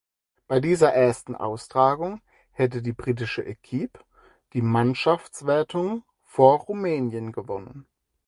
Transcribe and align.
Bei 0.47 0.59
dieser 0.59 0.91
ersten 0.95 1.35
Austragung 1.35 2.21
hätte 2.49 2.81
die 2.81 2.91
britische 2.91 3.43
Equipe 3.45 3.99
die 4.53 4.63
Mannschaftswertung 4.63 6.03
vor 6.23 6.57
Rumänien 6.61 7.31
gewonnen. 7.31 7.85